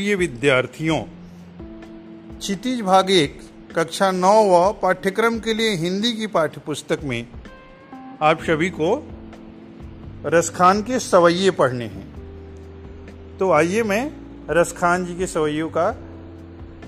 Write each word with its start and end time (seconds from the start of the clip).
प्रिय 0.00 0.14
विद्यार्थियों 0.14 0.98
क्षितिज 2.38 2.80
भाग 2.80 3.10
एक, 3.10 3.40
कक्षा 3.76 4.10
नौ 4.10 4.32
व 4.44 4.72
पाठ्यक्रम 4.72 5.38
के 5.38 5.54
लिए 5.54 5.74
हिंदी 5.76 6.12
की 6.12 6.26
पाठ्य 6.26 6.60
पुस्तक 6.66 7.00
में 7.04 7.28
आप 8.22 8.42
सभी 8.42 8.70
को 8.70 9.08
रसखान 10.26 10.82
के 10.82 10.98
सवैये 10.98 11.50
पढ़ने 11.50 11.84
हैं। 11.84 12.06
तो 13.38 13.52
आइए 13.52 13.82
मैं 13.82 14.12
रसखान 14.50 15.06
जी 15.06 15.16
के 15.16 15.26
सवैयों 15.26 15.68
का 15.68 15.90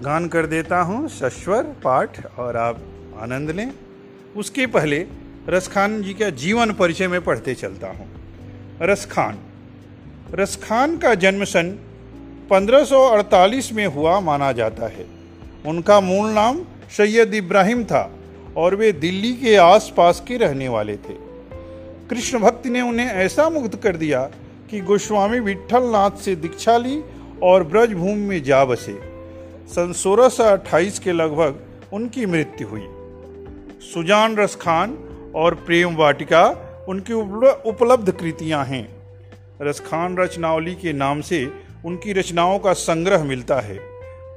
गान 0.00 0.28
कर 0.28 0.46
देता 0.46 0.80
हूँ। 0.80 1.08
सश्वर 1.08 1.62
पाठ 1.62 2.26
और 2.26 2.56
आप 2.56 2.82
आनंद 3.20 3.50
लें। 3.50 3.72
उसके 4.36 4.66
पहले 4.66 5.06
रसखान 5.48 6.02
जी 6.02 6.14
का 6.14 6.30
जीवन 6.30 6.72
परिचय 6.72 7.08
में 7.08 7.20
पढ़ते 7.24 7.54
चलता 7.54 7.88
हूँ। 7.88 8.10
रसखान। 8.82 9.38
रसखान 10.34 10.98
का 10.98 11.14
जन्म 11.14 11.44
सन 11.44 11.78
1548 12.50 13.72
में 13.72 13.86
हुआ 13.86 14.20
माना 14.20 14.52
जाता 14.52 14.86
है। 14.86 15.06
उनका 15.66 16.00
मूल 16.00 16.30
नाम 16.30 16.64
सैयद 16.96 17.34
इब्राहिम 17.34 17.84
था 17.84 18.10
और 18.56 18.74
वे 18.74 18.92
दिल्ली 18.92 19.32
के 19.32 19.56
आसपास 19.56 20.24
के 20.28 20.36
रहने 20.36 20.68
वाले 20.68 20.96
थे। 20.96 21.14
कृष्ण 22.10 22.38
भक्ति 22.38 22.70
ने 22.70 22.80
उन्हें 22.80 23.06
ऐसा 23.06 23.48
मुग्ध 23.50 23.76
कर 23.76 23.96
दिया 23.96 24.22
कि 24.70 24.80
गोस्वामी 24.80 25.40
विठल 25.40 25.82
नाथ 25.82 26.10
से 26.10 26.36
दीक्षा 26.36 26.76
ली 26.76 27.02
और 27.42 27.64
ब्रजभूमि 27.64 28.26
में 28.26 28.42
जा 28.42 28.64
बसे। 28.64 28.98
सन 29.68 29.92
सोलह 29.92 30.28
के 31.04 31.12
लगभग 31.12 31.60
उनकी 31.92 32.26
मृत्यु 32.26 32.68
हुई। 32.68 32.86
सुजान 33.94 34.36
रस 34.36 34.54
खान 34.56 34.98
और 35.34 35.54
प्रेम 35.54 35.96
वाटिका 35.96 36.44
उनकी 36.88 37.12
उपलब्ध 37.70 38.10
कृतियाँ 38.10 38.64
हैं। 38.64 38.88
रसखान 39.62 40.16
रचनावली 40.16 40.74
के 40.74 40.92
नाम 40.92 41.20
से 41.20 41.44
उनकी 41.84 42.12
रचनाओं 42.12 42.58
का 42.58 42.72
संग्रह 42.72 43.24
मिलता 43.24 43.60
है। 43.60 43.78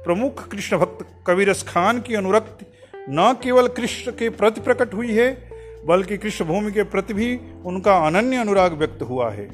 प्रमुख 0.04 0.48
कृष्ण 0.48 0.78
भक्त 0.78 1.06
कवि 1.26 1.44
रसखान 1.44 2.00
की 2.00 2.14
अनुरक्ति 2.14 2.66
न 3.10 3.34
केवल 3.42 3.68
कृष्ण 3.68 4.12
के 4.12 4.28
प्रति 4.28 4.60
प्रकट 4.60 4.94
हुई 4.94 5.12
है, 5.12 5.50
बल्कि 5.86 6.16
कृष्ण 6.16 6.44
भूमि 6.44 6.72
के 6.72 6.82
प्रति 6.82 7.14
भी 7.14 7.38
उनका 7.64 7.96
अनन्य 8.06 8.36
अनुराग 8.36 8.72
व्यक्त 8.72 9.02
हुआ 9.02 9.30
है। 9.30 9.46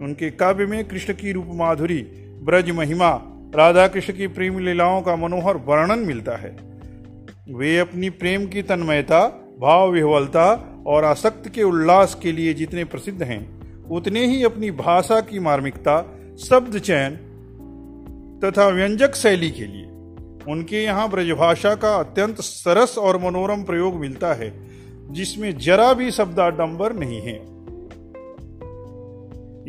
उनके 0.00 0.30
काव्य 0.30 0.66
में 0.66 0.88
कृष्ण 0.88 1.12
की 1.12 1.32
रूप 1.32 1.46
माधुरी, 1.48 1.98
ब्रज 2.42 2.70
महिमा 2.70 3.10
राधा 3.54 3.86
कृष्ण 3.88 4.12
की 4.12 4.26
प्रेम 4.26 4.58
लीलाओं 4.58 5.02
का 5.02 5.16
मनोहर 5.16 5.56
वर्णन 5.56 5.98
मिलता 5.98 6.36
है। 6.36 6.56
वे 7.50 7.78
अपनी 7.78 8.10
प्रेम 8.10 8.46
की 8.46 8.62
तन्मयता, 8.62 9.26
भाव 9.60 9.90
विह्वलता 9.90 10.52
और 10.86 11.04
आसक्त 11.04 11.48
के 11.48 11.62
उल्लास 11.62 12.14
के 12.22 12.32
लिए 12.32 12.54
जितने 12.54 12.84
प्रसिद्ध 12.84 13.22
हैं, 13.22 13.40
उतने 13.88 14.26
ही 14.26 14.44
अपनी 14.44 14.70
भाषा 14.70 15.20
की 15.20 15.38
मार्मिकता 15.38 15.96
शब्द 16.38 16.78
चयन 16.78 17.16
तथा 18.44 18.68
व्यंजक 18.68 19.14
शैली 19.14 19.50
के 19.50 19.66
लिए 19.66 19.86
उनके 20.52 20.82
यहाँ 20.84 21.08
ब्रजभाषा 21.10 21.74
का 21.74 21.94
अत्यंत 21.96 22.40
सरस 22.40 22.98
और 22.98 23.16
मनोरम 23.16 23.62
प्रयोग 23.62 23.94
मिलता 23.94 24.32
है, 24.34 24.52
जिसमें 25.12 25.58
जरा 25.58 25.92
भी 25.92 26.10
शब्दाडंबर 26.10 26.92
नहीं 26.92 27.20
है। 27.20 27.34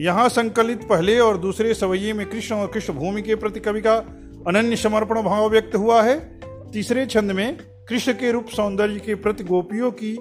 यहाँ 0.04 0.30
संकलित 0.30 0.84
पहले 0.84 1.20
और 1.20 1.38
दूसरे 1.38 1.74
सवैये 1.74 2.14
में 2.14 2.30
कृष्ण 2.30 2.56
और 2.56 2.68
कृष्ण 2.68 2.94
भूमि 2.94 3.22
के 3.22 3.36
प्रति 3.36 3.60
कवि 3.60 3.82
का 3.82 3.96
अनन्य 4.48 4.76
समर्पण 4.76 5.22
भाव 5.22 5.50
व्यक्त 5.50 5.76
हुआ 5.76 6.02
है। 6.02 6.20
तीसरे 6.72 7.06
छंद 7.06 7.32
में 7.32 7.58
कृष्ण 7.90 8.14
के 8.14 8.32
रूप 8.32 8.48
सौंदर्य 8.48 9.00
के 9.00 9.16
प्रति 9.16 9.44
गोपियों 9.44 9.92
की 9.92 10.16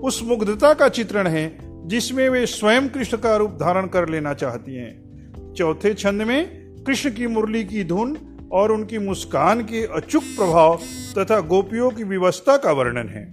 उस 0.00 0.22
मुग्धता 0.22 0.74
का 0.74 0.88
चित्रण 0.88 1.26
है, 1.26 1.58
जिसमें 1.88 2.28
वे 2.28 2.46
स्वयं 2.46 2.88
कृष्ण 2.88 3.16
का 3.16 3.36
रूप 3.36 3.50
धारण 3.50 3.86
कर 3.86 4.08
लेना 4.08 4.34
चाहती 4.34 4.74
हैं। 4.74 5.09
चौथे 5.56 5.94
छंद 5.94 6.22
में 6.22 6.46
कृष्ण 6.86 7.10
की 7.10 7.26
मुरली 7.26 7.64
की 7.64 7.84
धुन 7.84 8.16
और 8.52 8.72
उनकी 8.72 8.98
मुस्कान 8.98 9.60
के 9.60 9.84
अचूक 9.96 10.22
प्रभाव 10.22 10.78
तथा 11.18 11.40
गोपियों 11.40 11.90
की 11.90 12.04
व्यवस्था 12.04 12.56
का 12.56 12.72
वर्णन 12.72 13.08
है। 13.08 13.24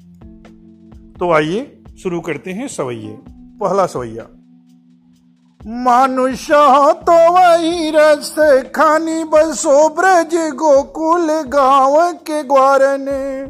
तो 1.13 1.31
आइए 1.31 1.83
शुरू 2.03 2.19
करते 2.21 2.51
हैं 2.51 2.67
सवैये। 2.67 3.17
पहला 3.59 3.85
सवैया। 3.85 4.27
मानुष 5.61 6.47
तो 7.01 7.15
वही 7.31 7.91
रस 7.95 8.35
खानी 8.75 9.23
बसो 9.23 9.77
ब्रज 9.89 10.35
गोकुल 10.53 11.27
गाँव 11.41 12.13
के 12.13 12.43
ग्वार 12.43 12.97
ने। 12.99 13.47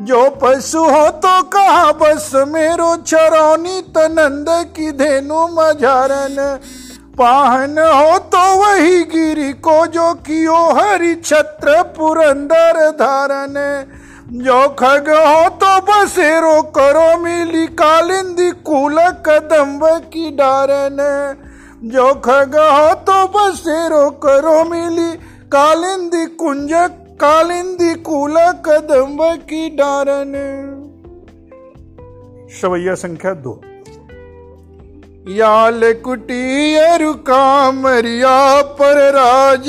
जो 0.00 0.28
पशु 0.30 0.78
हो 0.78 1.08
तो 1.10 1.42
कहा 1.42 1.92
बस 1.92 2.32
मेरो 2.48 2.96
चरौनी 2.96 3.80
तनंद 3.80 4.46
की 4.76 4.92
धेनु 4.92 5.46
मझारन। 5.48 6.60
पाहन 7.20 7.78
हो 7.78 8.18
तो 8.32 8.44
वही 8.58 9.02
गिरी 9.04 9.52
को 9.64 9.74
जो 9.94 10.12
कियो 10.26 10.58
हरि 10.74 11.14
छत्र 11.24 11.82
पुरंदर 11.96 12.78
धारन 13.00 13.56
जो 14.44 14.60
खग 14.78 15.08
हो 15.10 15.48
तो 15.58 15.72
बसेरो 15.82 16.60
करो 16.76 17.08
मिली 17.18 17.66
कालिंदी 17.76 18.50
कूल 18.66 18.98
कदम्ब 19.26 19.84
की 20.12 20.30
डारन 20.36 20.98
जो 21.84 22.08
खग 22.24 22.56
हो 22.56 22.94
तो 23.04 23.18
बसेरो 23.34 24.08
करो 24.24 24.58
मिली 24.64 25.10
कालिंदी 25.52 26.24
कुंज, 26.36 26.72
कालिंदी 27.20 27.94
कूला 28.02 28.50
कदम्ब 28.66 29.22
की 29.48 29.68
डारन 29.76 30.34
शवैया 32.52 32.94
संख्या 32.94 33.34
दो। 33.44 33.60
याल 35.30 35.80
कुटी 36.04 36.76
कामरिया 37.22 38.62
पर 38.62 38.96
राज 39.12 39.68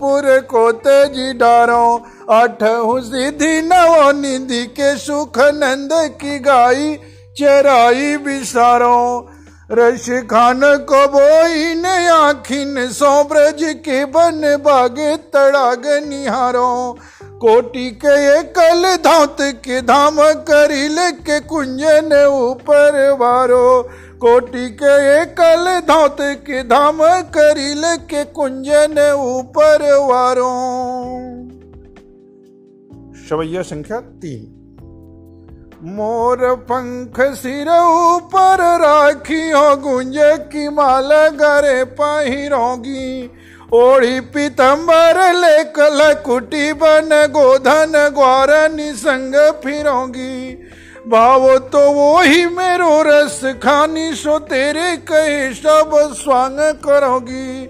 पुर 0.00 0.24
को 0.40 0.72
तेज़ी 0.72 1.32
डारो। 1.32 2.04
आठ 2.30 2.58
सिद्धि 3.04 3.62
नवो 3.62 4.10
निधि 4.12 4.64
के 4.66 4.96
सुख 4.96 5.38
नंद 5.38 5.90
की 5.92 6.38
गाई, 6.38 6.94
चराई 7.38 8.16
बिसारो। 8.16 9.30
रश 9.72 10.08
खान 10.30 10.60
को 10.64 11.06
बोई 11.08 11.74
न 11.74 11.86
आखिन 12.12 12.88
सो 12.92 13.12
ब्रज 13.24 13.62
के 13.62 14.04
बन 14.04 14.40
बागे 14.64 15.16
तड़ाग 15.16 15.86
निहारो। 16.08 16.96
कोटि 17.22 17.90
के 18.04 18.42
कल 18.42 18.96
धात 18.96 19.36
के 19.40 19.80
धाम 19.82 20.16
करिल 20.18 20.96
के 21.20 21.40
कुंजन 21.40 22.12
ऊपर 22.26 23.10
वारो। 23.20 23.88
कोटि 24.24 24.70
के 24.70 25.24
कल 25.24 25.80
धात 25.80 26.16
के 26.20 26.62
धाम 26.62 26.98
करील 27.22 27.82
के 27.96 28.24
कुंजन 28.24 29.12
ऊपर 29.16 29.98
वारो। 30.00 30.52
शवैया 33.28 33.62
संख्या 33.62 34.00
तीन। 34.00 34.60
मोर 35.82 36.54
पंख 36.54 37.20
सिर 37.20 37.68
ऊपर 37.68 38.58
राखियो, 38.60 39.76
गुंज 39.76 40.14
की 40.20 40.68
माल 40.68 41.08
गरे 41.28 41.84
पहिरोगी 41.84 43.30
ओढ़ी 43.72 44.20
पीतम्बर 44.20 45.32
ले 45.34 45.64
कल 45.64 46.14
कुटी 46.14 46.72
बन, 46.72 47.26
गोधन 47.30 48.10
ग्वार 48.14 48.72
निसंग 48.72 49.34
फिरोगी। 49.34 50.63
भावो 51.08 51.58
तो 51.58 51.92
वो 51.92 52.20
ही 52.20 52.46
मेरो 52.46 53.02
रस 53.02 53.40
खानी, 53.44 54.14
सो 54.14 54.38
तेरे 54.38 54.96
कहे 54.96 55.54
सब 55.54 55.90
स्वांग 55.94 56.58
करोगी। 56.58 57.64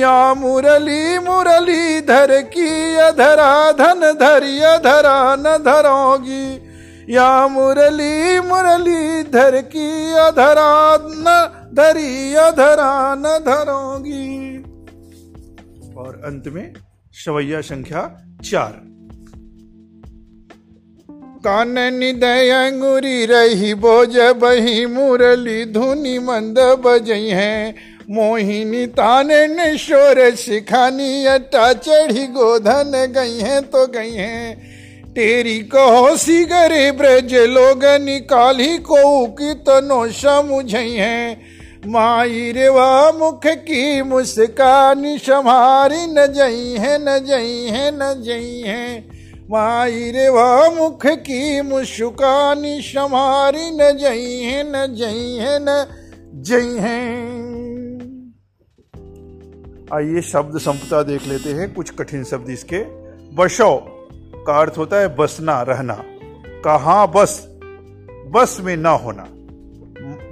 या 0.00 0.34
मुरली 0.34 1.18
मुरली 1.18 2.00
धर 2.00 2.42
की 2.42 2.96
अधरा 2.96 3.72
धन 3.72 4.00
धरी 4.20 4.60
अधरा 4.60 5.36
न 5.36 5.42
धरोगी। 5.42 6.60
या 7.14 7.48
मुरली 7.48 8.40
मुरली 8.40 9.22
धर 9.22 9.60
की 9.62 10.12
अधरा 10.12 10.98
न 11.02 11.48
धरी 11.74 12.34
अधरा 12.34 13.14
न 13.14 13.22
धरोगी। 13.22 14.58
और 15.94 16.22
अंत 16.24 16.44
में 16.46 16.72
शवैया 17.14 17.60
संख्या 17.60 18.22
चार। 18.50 18.89
कान 21.46 21.78
निदय 21.94 22.50
अंगुरी 22.50 23.26
रही 23.26 23.74
बोज 23.74 24.16
बही 24.16 24.86
मुरली 24.86 25.64
धुनी 25.64 26.18
मंद 26.18 26.58
बजई 26.58 27.28
है। 27.28 27.74
मोहिनी 28.10 28.86
ताने 28.86 29.46
ने 29.46 29.78
शोर 29.78 30.34
सिखानी 30.36 31.26
अट्टा 31.26 31.72
चढ़ी 31.72 32.26
गोधन 32.26 32.92
गई 33.10 33.38
है 33.38 33.60
तो 33.60 33.86
गई 33.86 34.12
है। 34.12 34.54
तेरी 35.14 35.58
कहो 35.58 36.16
सी 36.16 36.16
सिगरे 36.16 36.92
ब्रज 36.92 37.34
लोग 37.34 37.84
निकाली 37.84 38.78
को 38.78 39.26
की 39.26 39.54
तनोशा 39.54 40.42
मुझे 40.42 40.78
है। 40.78 41.40
माई 41.86 42.52
रे 42.52 42.68
वाह 42.68 43.10
मुख 43.12 43.46
की 43.46 44.02
मुस्कानी 44.02 45.18
समारी 45.18 46.06
न 46.06 46.26
जई 46.26 46.76
है, 46.78 46.98
न 47.00 47.18
जई 47.24 47.66
है, 47.70 47.90
न 47.94 48.22
जई 48.22 48.62
है। 48.66 49.19
माई 49.52 50.10
रे 50.10 50.28
वाह 50.28 50.70
मुख 50.70 51.06
की 51.06 51.60
मुस्कानी 51.60 52.82
समारी 52.82 53.70
न 53.70 53.96
जई 53.96 54.40
है, 54.42 54.64
न 54.68 54.94
जई 54.94 55.36
है, 55.36 55.58
न 55.62 55.86
जई 56.34 56.76
है। 56.80 57.06
आइए 59.94 60.20
शब्द 60.20 60.58
संपदा 60.58 61.02
देख 61.02 61.26
लेते 61.26 61.50
हैं, 61.50 61.74
कुछ 61.74 61.90
कठिन 61.90 62.24
शब्द 62.24 62.50
इसके। 62.50 62.78
बसो 63.34 63.76
का 64.46 64.60
अर्थ 64.60 64.74
होता 64.78 64.96
है 64.96 65.16
बसना, 65.16 65.62
रहना। 65.62 66.04
कहा 66.64 67.06
बस? 67.06 67.48
बस 68.30 68.58
में 68.60 68.76
ना 68.76 68.90
होना। 68.90 69.26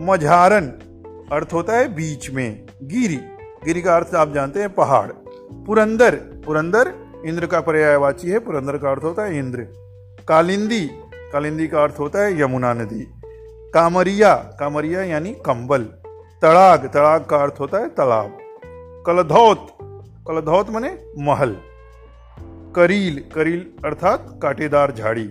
मझारन, 0.01 0.67
अर्थ 1.33 1.49
होता 1.53 1.77
है 1.77 1.95
बीच 1.95 2.31
में। 2.31 2.67
गिरी 2.83 3.21
गिरी 3.65 3.83
का 3.83 3.97
अर्थ 3.97 4.15
आप 4.15 4.35
जानते 4.35 4.61
हैं 4.61 4.75
पहाड़। 4.75 5.11
पुरंदर 5.67 6.15
पुरंदर 6.17 7.08
इंद्र 7.27 7.47
का 7.47 7.61
पर्यायवाची 7.61 8.29
है, 8.29 8.39
पुरंदर 8.39 8.77
का 8.79 8.91
अर्थ 8.91 9.03
होता 9.05 9.23
है 9.23 9.39
इंद्र। 9.39 9.67
कालिंदी 10.29 10.87
कालिंदी 11.33 11.67
का 11.69 11.83
अर्थ 11.83 11.95
होता 11.99 12.25
है 12.25 12.41
यमुना 12.41 12.73
नदी। 12.73 13.07
कामरिया 13.75 14.35
कामरिया 14.35 15.03
यानी 15.03 15.33
कंबल। 15.47 15.83
तड़ाग 16.43 16.87
तड़ाग 16.87 17.25
का 17.25 17.37
अर्थ 17.37 17.55
होता 17.61 17.79
है 17.79 17.89
तालाब। 17.89 18.39
कलधौत 19.07 19.67
कलधौत 20.29 20.71
मने 20.71 20.91
महल। 21.19 21.57
करील 22.77 23.23
करील 23.35 23.67
अर्थात 23.85 24.39
कांटेदार 24.43 24.93
झाड़ी। 24.93 25.27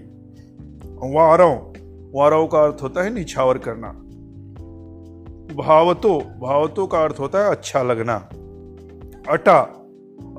वारव 1.15 1.53
वारव 2.15 2.47
का 2.47 2.63
अर्थ 2.63 2.77
होता 2.81 3.03
है 3.03 3.13
निछावर 3.13 3.57
करना। 3.57 3.91
भावतो 5.55 6.19
भावतो 6.19 6.87
का 6.87 7.03
अर्थ 7.03 7.19
होता 7.19 7.45
है 7.45 7.51
अच्छा 7.51 7.83
लगना। 7.83 8.15
अटा 9.29 9.76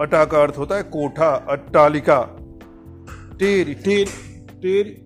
अटा 0.00 0.24
का 0.24 0.42
अर्थ 0.42 0.58
होता 0.58 0.76
है 0.76 0.82
कोठा, 0.82 1.28
अट्टालिका। 1.48 2.20
टेर 3.38 3.72
टेर 3.84 4.08
टेर 4.62 4.96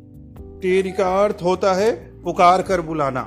टेर 0.62 0.90
का 0.98 1.08
अर्थ 1.24 1.42
होता 1.42 1.72
है 1.74 1.92
पुकार 2.22 2.62
कर 2.62 2.80
बुलाना। 2.80 3.22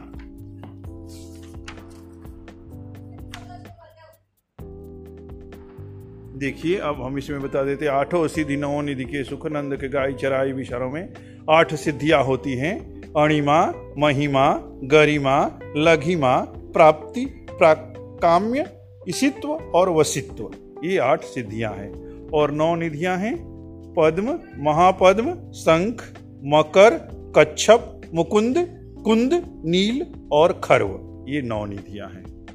देखिए, 6.38 6.78
अब 6.78 7.02
हम 7.02 7.18
इसमें 7.18 7.42
बता 7.42 7.64
देते 7.64 7.88
आठों 7.88 8.28
सिद्धि 8.28 8.58
नवो 8.58 8.82
निधि 8.82 9.04
के 9.04 9.24
सुखनंद 9.24 9.76
के 9.76 9.90
गाय, 9.90 10.14
चराई 10.14 10.52
विचारों 10.52 10.90
में 10.92 11.14
आठ 11.50 11.74
सिद्धियाँ 11.74 12.24
होती 12.24 12.56
हैं। 12.56 12.76
अणिमा, 13.18 13.62
महिमा, 13.98 14.48
गरिमा, 14.84 15.38
लघिमा, 15.78 16.36
प्राप्ति 16.74 17.26
काम्य, 17.62 18.66
इसित्व 19.08 19.50
और 19.50 19.90
वसित्व। 19.90 20.52
ये 20.84 20.98
आठ 20.98 21.24
सिद्धियाँ 21.24 21.74
हैं। 21.74 22.06
और 22.30 22.52
नौ 22.52 22.76
निधियाँ 22.76 23.18
हैं। 23.18 23.56
पद्म, 23.98 24.40
महापद्म, 24.64 25.52
शंख, 25.52 26.14
मकर, 26.44 27.16
कच्छप, 27.38 28.02
मुकुंद, 28.14 28.56
कुंद, 29.04 29.34
नील 29.66 30.06
और 30.32 30.62
खर्व। 30.64 31.26
ये 31.30 31.42
नौ 31.42 31.66
निधियाँ 31.66 32.10
हैं। 32.10 32.46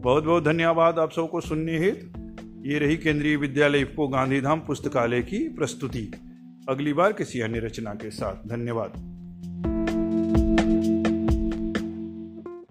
बहुत 0.00 0.24
बहुत 0.24 0.44
धन्यवाद 0.44 0.98
आप 0.98 1.12
सबको 1.12 1.40
सुनने 1.40 1.78
हेतु। 1.78 2.20
ये 2.70 2.78
रही 2.78 2.96
केंद्रीय 2.96 3.36
विद्यालय 3.36 3.78
इफ्को 3.78 4.08
गांधीधाम 4.08 4.60
पुस्तकालय 4.60 5.22
की 5.22 5.48
प्रस्तुति। 5.48 6.12
अगली 6.68 6.92
बार 6.92 7.12
किसी 7.12 7.40
अन्य 7.40 7.58
रचना 7.58 7.94
के 7.94 8.10
साथ। 8.10 8.48
धन्यवाद। 8.48 9.09